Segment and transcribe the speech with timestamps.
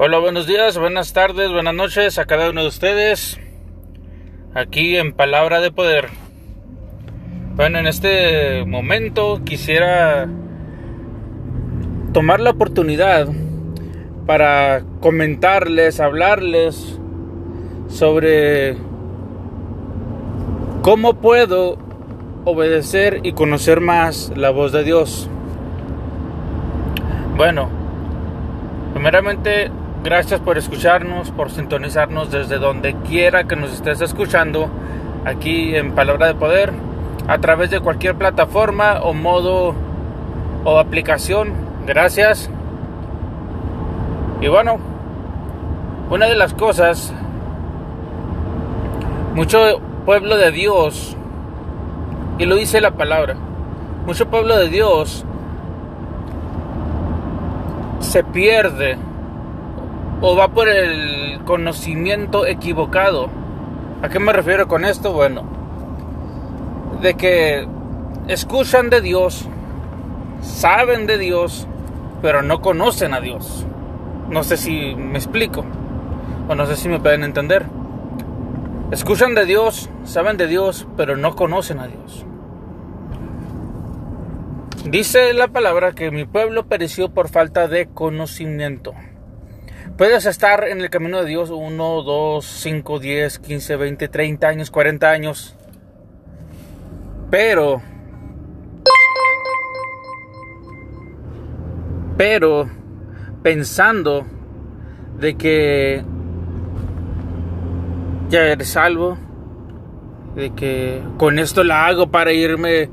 [0.00, 3.36] Hola, buenos días, buenas tardes, buenas noches a cada uno de ustedes.
[4.54, 6.06] Aquí en Palabra de Poder.
[7.56, 10.28] Bueno, en este momento quisiera
[12.12, 13.26] tomar la oportunidad
[14.24, 17.00] para comentarles, hablarles
[17.88, 18.76] sobre
[20.82, 21.76] cómo puedo
[22.44, 25.28] obedecer y conocer más la voz de Dios.
[27.36, 27.68] Bueno,
[28.94, 34.68] primeramente gracias por escucharnos, por sintonizarnos desde donde quiera que nos estés escuchando,
[35.24, 36.72] aquí en Palabra de Poder,
[37.26, 39.74] a través de cualquier plataforma o modo
[40.64, 41.52] o aplicación.
[41.86, 42.50] Gracias.
[44.40, 44.78] Y bueno,
[46.10, 47.12] una de las cosas,
[49.34, 51.16] mucho pueblo de Dios,
[52.38, 53.34] y lo dice la palabra,
[54.06, 55.24] mucho pueblo de Dios
[58.00, 58.96] se pierde
[60.20, 63.28] o va por el conocimiento equivocado.
[64.02, 65.12] ¿A qué me refiero con esto?
[65.12, 65.44] Bueno,
[67.00, 67.66] de que
[68.26, 69.48] escuchan de Dios,
[70.42, 71.66] saben de Dios,
[72.22, 73.66] pero no conocen a Dios.
[74.28, 75.64] No sé si me explico,
[76.48, 77.66] o no sé si me pueden entender.
[78.90, 82.24] Escuchan de Dios, saben de Dios, pero no conocen a Dios.
[84.84, 88.94] Dice la palabra que mi pueblo pereció por falta de conocimiento.
[89.98, 94.70] Puedes estar en el camino de Dios 1, 2, 5, 10, 15, 20, 30 años,
[94.70, 95.56] 40 años.
[97.32, 97.82] Pero...
[102.16, 102.70] Pero
[103.42, 104.24] pensando
[105.18, 106.04] de que
[108.28, 109.18] ya eres salvo,
[110.36, 112.88] de que con esto la hago para irme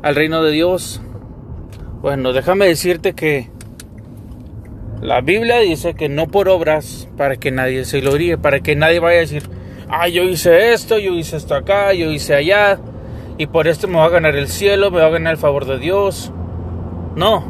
[0.00, 1.02] al reino de Dios.
[2.00, 3.50] Bueno, déjame decirte que
[5.02, 8.98] la Biblia dice que no por obras para que nadie se gloríe, para que nadie
[8.98, 9.48] vaya a decir,
[9.88, 12.78] ah, yo hice esto, yo hice esto acá, yo hice allá,
[13.38, 15.66] y por esto me va a ganar el cielo, me va a ganar el favor
[15.66, 16.32] de Dios.
[17.14, 17.44] No.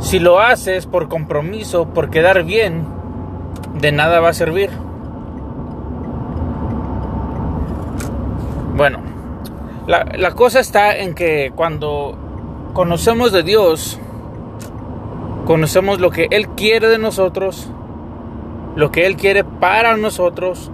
[0.00, 2.84] Si lo haces por compromiso, por quedar bien,
[3.80, 4.70] de nada va a servir.
[8.76, 8.98] Bueno,
[9.86, 12.18] la, la, cosa está en que cuando
[12.72, 14.00] conocemos de Dios,
[15.44, 17.70] conocemos lo que Él quiere de nosotros,
[18.76, 20.70] lo que Él quiere para nosotros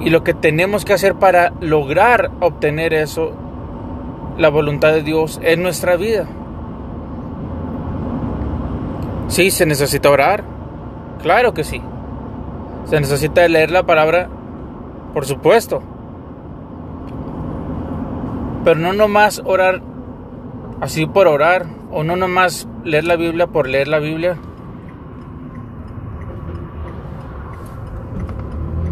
[0.00, 3.32] y lo que tenemos que hacer para lograr obtener eso,
[4.36, 6.26] la voluntad de Dios en nuestra vida.
[9.28, 10.44] Sí, se necesita orar,
[11.22, 11.82] claro que sí.
[12.84, 14.28] Se necesita leer la palabra,
[15.12, 15.82] por supuesto.
[18.64, 19.82] Pero no nomás orar
[20.80, 24.36] así por orar, o no nomás leer la Biblia por leer la Biblia,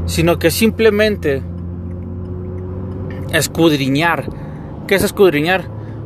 [0.06, 1.42] sino que simplemente
[3.32, 4.24] escudriñar.
[4.86, 5.64] ¿Qué es escudriñar?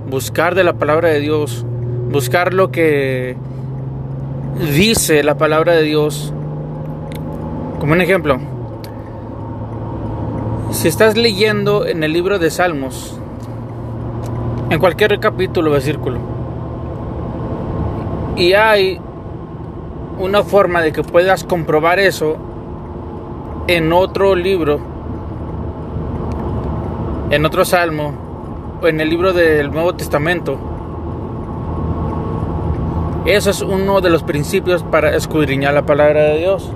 [0.09, 1.65] Buscar de la palabra de Dios,
[2.10, 3.37] buscar lo que
[4.75, 6.32] dice la palabra de Dios.
[7.81, 8.38] Como un ejemplo,
[10.72, 13.19] si estás leyendo en el libro de Salmos,
[14.71, 16.38] en cualquier capítulo versículo,
[18.38, 19.00] y hay
[20.19, 22.37] una forma de que puedas comprobar eso
[23.66, 24.81] en otro libro,
[27.31, 28.15] en otro salmo,
[28.81, 30.56] o en el libro del Nuevo Testamento.
[33.27, 36.71] Eso es uno de los principios para escudriñar la palabra de Dios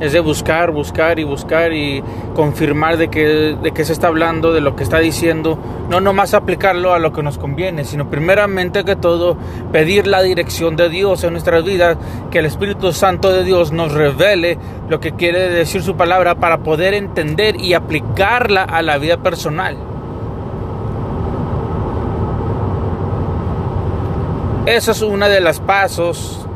[0.00, 2.02] es de buscar, buscar y buscar y
[2.34, 5.58] confirmar de que, de qué se está hablando, de lo que está diciendo,
[5.90, 9.36] no nomás aplicarlo a lo que nos conviene, sino primeramente que todo
[9.72, 11.98] pedir la dirección de Dios en nuestras vidas,
[12.30, 16.58] que el Espíritu Santo de Dios nos revele lo que quiere decir su palabra para
[16.58, 19.76] poder entender y aplicarla a la vida personal.
[24.66, 26.46] Eso es una de las pasos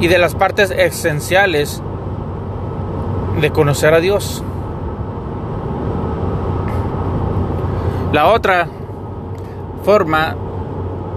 [0.00, 1.82] y de las partes esenciales
[3.40, 4.42] de conocer a Dios.
[8.12, 8.68] La otra
[9.84, 10.36] forma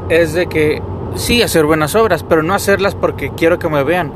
[0.09, 0.81] es de que
[1.15, 4.13] sí hacer buenas obras, pero no hacerlas porque quiero que me vean,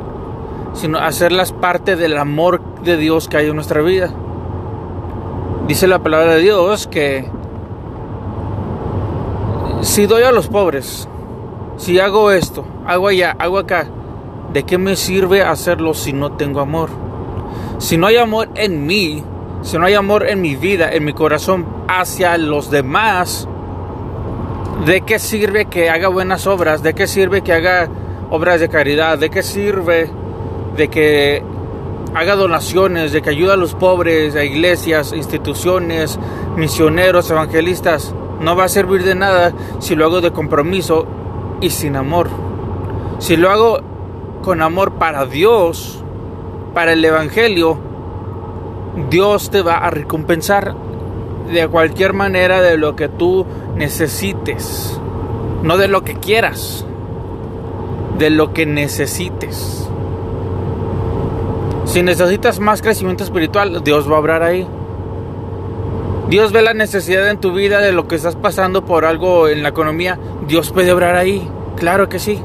[0.74, 4.12] sino hacerlas parte del amor de Dios que hay en nuestra vida.
[5.68, 7.30] Dice la palabra de Dios que
[9.82, 11.08] si doy a los pobres,
[11.78, 13.88] si hago esto, hago allá, hago acá,
[14.54, 17.09] ¿de qué me sirve hacerlo si no tengo amor?
[17.80, 19.24] Si no hay amor en mí,
[19.62, 23.48] si no hay amor en mi vida, en mi corazón hacia los demás,
[24.86, 26.84] ¿de qué sirve que haga buenas obras?
[26.84, 27.88] ¿De qué sirve que haga
[28.32, 29.18] obras de caridad?
[29.18, 30.10] ¿De qué sirve
[30.76, 31.42] de que
[32.14, 36.20] haga donaciones, de que ayude a los pobres, a iglesias, instituciones,
[36.58, 38.14] misioneros, evangelistas?
[38.42, 41.08] No va a servir de nada si lo hago de compromiso
[41.62, 42.30] y sin amor.
[43.20, 43.80] Si lo hago
[44.42, 45.99] con amor para Dios,
[46.74, 47.78] para el Evangelio,
[49.10, 50.76] Dios te va a recompensar
[51.52, 53.46] de cualquier manera de lo que tú
[53.76, 55.00] necesites.
[55.64, 56.86] No de lo que quieras,
[58.18, 59.90] de lo que necesites.
[61.86, 64.68] Si necesitas más crecimiento espiritual, Dios va a obrar ahí.
[66.30, 69.64] Dios ve la necesidad en tu vida de lo que estás pasando por algo en
[69.64, 70.20] la economía.
[70.48, 71.50] Dios puede obrar ahí.
[71.76, 72.40] Claro que sí.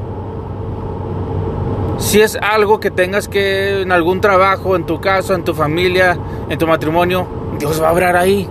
[1.97, 6.17] Si es algo que tengas que en algún trabajo, en tu casa, en tu familia,
[6.49, 7.25] en tu matrimonio,
[7.57, 8.49] Dios va a obrar ahí.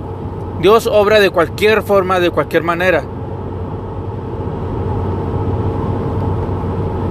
[0.61, 3.05] Dios obra de cualquier forma, de cualquier manera.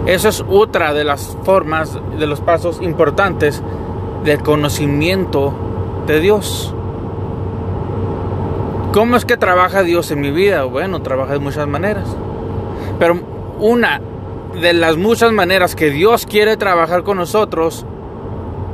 [0.06, 3.62] Eso es otra de las formas, de los pasos importantes
[4.24, 5.53] del conocimiento
[6.07, 6.74] de Dios.
[8.94, 10.65] ¿Cómo es que trabaja Dios en mi vida?
[10.65, 12.07] Bueno, trabaja de muchas maneras.
[13.00, 13.19] Pero
[13.59, 14.01] una
[14.59, 17.85] de las muchas maneras que Dios quiere trabajar con nosotros,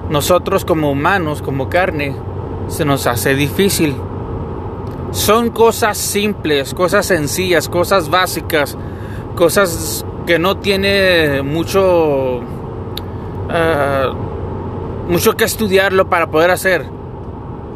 [0.09, 2.15] nosotros como humanos, como carne,
[2.67, 3.95] se nos hace difícil.
[5.11, 8.77] Son cosas simples, cosas sencillas, cosas básicas,
[9.35, 14.13] cosas que no tiene mucho uh,
[15.07, 16.85] mucho que estudiarlo para poder hacer.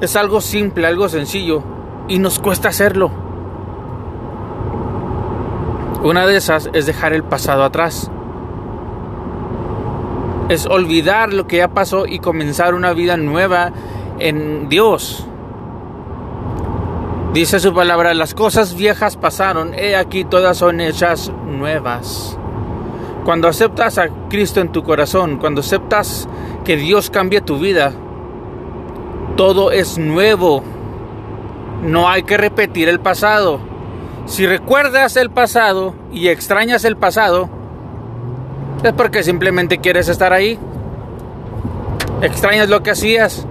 [0.01, 1.63] Es algo simple, algo sencillo
[2.07, 3.22] y nos cuesta hacerlo.
[6.03, 8.11] Una de esas es dejar el pasado atrás.
[10.49, 13.71] Es olvidar lo que ya pasó y comenzar una vida nueva
[14.19, 15.25] en Dios.
[17.33, 22.37] Dice su palabra, las cosas viejas pasaron, he aquí todas son hechas nuevas.
[23.23, 26.27] Cuando aceptas a Cristo en tu corazón, cuando aceptas
[26.65, 27.93] que Dios cambie tu vida,
[29.37, 30.63] todo es nuevo.
[31.81, 33.72] No hay que repetir el pasado.
[34.25, 37.49] Si recuerdas el pasado y extrañas el pasado,
[38.83, 40.57] es porque simplemente quieres estar ahí.
[42.21, 43.45] Extrañas lo que hacías.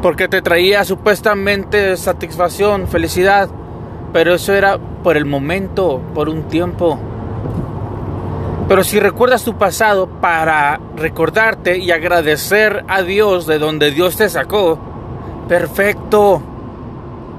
[0.00, 3.48] Porque te traía supuestamente satisfacción, felicidad.
[4.12, 6.98] Pero eso era por el momento, por un tiempo.
[8.68, 14.30] Pero si recuerdas tu pasado para recordarte y agradecer a Dios de donde Dios te
[14.30, 14.78] sacó,
[15.46, 16.42] perfecto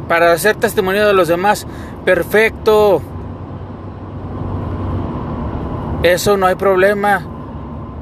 [0.07, 1.65] para hacer testimonio de los demás.
[2.05, 3.01] Perfecto.
[6.03, 7.25] Eso no hay problema.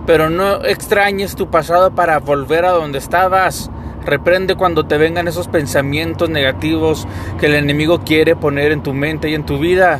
[0.07, 3.69] Pero no extrañes tu pasado para volver a donde estabas.
[4.03, 7.07] Reprende cuando te vengan esos pensamientos negativos
[7.39, 9.99] que el enemigo quiere poner en tu mente y en tu vida.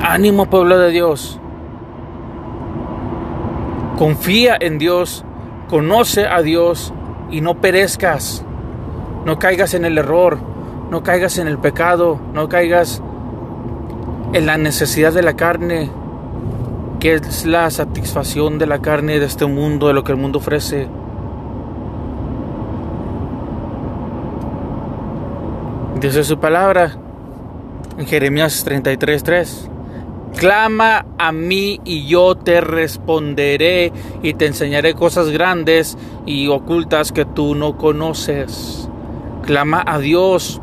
[0.00, 1.40] Ánimo pueblo de Dios.
[3.98, 5.24] Confía en Dios,
[5.68, 6.94] conoce a Dios
[7.30, 8.44] y no perezcas.
[9.26, 10.38] No caigas en el error,
[10.90, 13.00] no caigas en el pecado, no caigas
[14.32, 15.88] en la necesidad de la carne,
[16.98, 20.38] que es la satisfacción de la carne de este mundo, de lo que el mundo
[20.38, 20.88] ofrece.
[26.00, 26.96] Dice su palabra
[27.96, 29.68] en Jeremías 33:3.
[30.36, 33.92] Clama a mí y yo te responderé
[34.22, 38.88] y te enseñaré cosas grandes y ocultas que tú no conoces.
[39.42, 40.60] Clama a Dios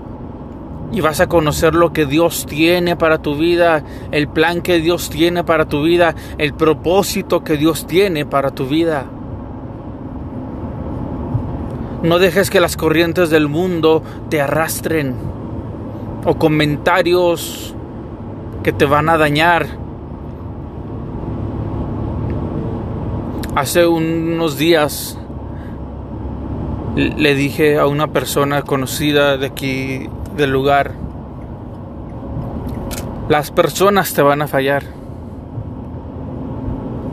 [0.91, 5.09] y vas a conocer lo que Dios tiene para tu vida, el plan que Dios
[5.09, 9.05] tiene para tu vida, el propósito que Dios tiene para tu vida.
[12.03, 15.15] No dejes que las corrientes del mundo te arrastren
[16.25, 17.73] o comentarios
[18.63, 19.65] que te van a dañar.
[23.55, 25.17] Hace unos días
[26.95, 30.93] le dije a una persona conocida de aquí del lugar,
[33.29, 34.83] las personas te van a fallar.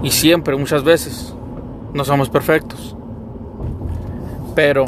[0.03, 1.35] Y siempre, muchas veces,
[1.93, 2.97] no somos perfectos.
[4.55, 4.85] Pero,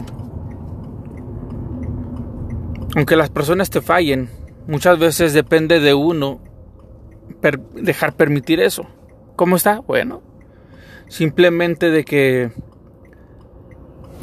[2.94, 4.28] aunque las personas te fallen,
[4.68, 6.40] muchas veces depende de uno
[7.74, 8.86] dejar permitir eso.
[9.36, 9.80] ¿Cómo está?
[9.80, 10.22] Bueno,
[11.08, 12.52] simplemente de que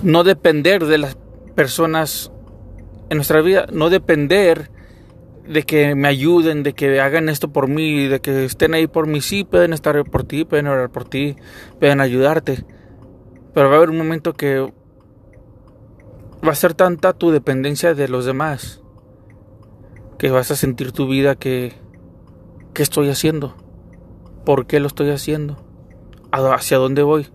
[0.01, 1.17] no depender de las
[1.55, 2.32] personas
[3.13, 4.69] en nuestra vida, no depender
[5.47, 9.07] de que me ayuden, de que hagan esto por mí, de que estén ahí por
[9.07, 9.21] mí.
[9.21, 11.35] Sí, pueden estar por ti, pueden orar por ti,
[11.79, 12.65] pueden ayudarte.
[13.53, 14.59] Pero va a haber un momento que
[16.45, 18.81] va a ser tanta tu dependencia de los demás
[20.17, 21.73] que vas a sentir tu vida que
[22.73, 23.55] ¿qué estoy haciendo?
[24.45, 25.57] por qué lo estoy haciendo,
[26.31, 27.27] hacia dónde voy.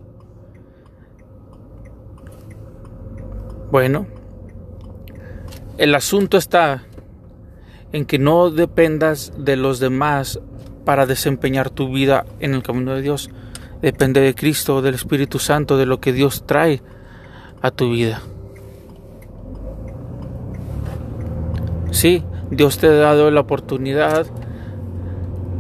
[3.71, 4.07] Bueno,
[5.79, 6.83] el asunto está
[7.93, 10.41] en que no dependas de los demás
[10.85, 13.31] para desempeñar tu vida en el camino de Dios.
[13.81, 16.83] Depende de Cristo, del Espíritu Santo, de lo que Dios trae
[17.63, 18.21] a tu vida.
[21.93, 24.27] Sí, Dios te ha dado la oportunidad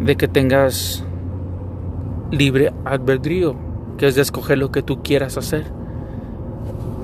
[0.01, 1.05] de que tengas
[2.33, 3.57] libre albedrío,
[3.99, 5.65] que es de escoger lo que tú quieras hacer.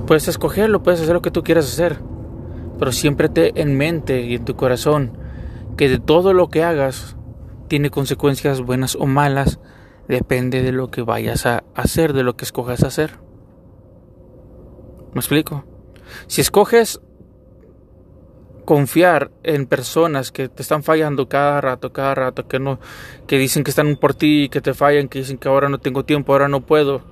[0.07, 1.99] Puedes escogerlo, puedes hacer lo que tú quieras hacer,
[2.79, 5.19] pero siempre te en mente y en tu corazón
[5.77, 7.17] que de todo lo que hagas
[7.69, 9.59] tiene consecuencias buenas o malas,
[10.09, 13.19] depende de lo que vayas a hacer, de lo que escojas hacer.
[15.13, 15.65] ¿Me explico?
[16.27, 17.01] Si escoges
[18.65, 22.81] confiar en personas que te están fallando cada rato, cada rato, que no,
[23.27, 26.05] que dicen que están por ti, que te fallan, que dicen que ahora no tengo
[26.05, 27.03] tiempo, ahora no puedo.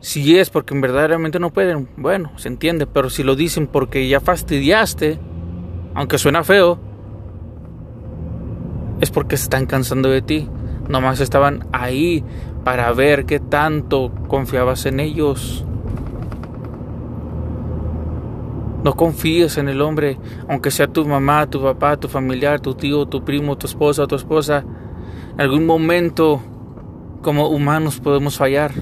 [0.00, 4.20] Si es porque verdaderamente no pueden, bueno, se entiende, pero si lo dicen porque ya
[4.20, 5.18] fastidiaste,
[5.94, 6.78] aunque suena feo,
[9.00, 10.48] es porque se están cansando de ti.
[10.88, 12.22] Nomás estaban ahí
[12.64, 15.64] para ver qué tanto confiabas en ellos.
[18.84, 23.06] No confíes en el hombre, aunque sea tu mamá, tu papá, tu familiar, tu tío,
[23.06, 24.64] tu primo, tu esposa, tu esposa.
[25.34, 26.40] En algún momento,
[27.20, 28.72] como humanos, podemos fallar.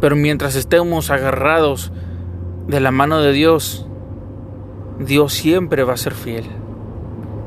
[0.00, 1.92] Pero mientras estemos agarrados
[2.66, 3.86] de la mano de Dios,
[4.98, 6.44] Dios siempre va a ser fiel.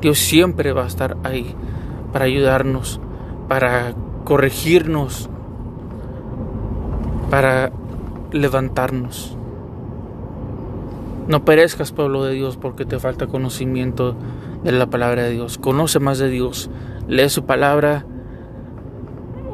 [0.01, 1.55] Dios siempre va a estar ahí
[2.11, 2.99] para ayudarnos,
[3.47, 3.93] para
[4.23, 5.29] corregirnos,
[7.29, 7.71] para
[8.31, 9.37] levantarnos.
[11.27, 14.15] No perezcas, pueblo de Dios, porque te falta conocimiento
[14.63, 15.57] de la palabra de Dios.
[15.57, 16.69] Conoce más de Dios.
[17.07, 18.05] Lee su palabra.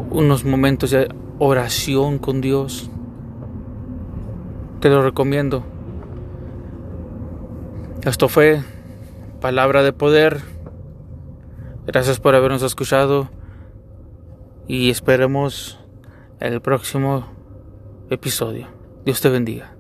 [0.10, 2.92] Unos momentos de oración con Dios.
[4.82, 5.64] Te lo recomiendo.
[8.04, 8.64] Esto fue
[9.42, 10.42] palabra de poder.
[11.86, 13.30] Gracias por habernos escuchado
[14.68, 15.80] y esperemos
[16.40, 17.26] el próximo
[18.10, 18.68] episodio.
[19.06, 19.79] Dios te bendiga.